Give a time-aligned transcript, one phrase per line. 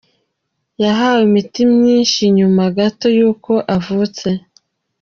[0.83, 4.27] Yahawe imiti myinshi nyuma gato yuko avutse.